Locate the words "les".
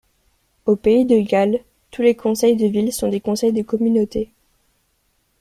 2.01-2.15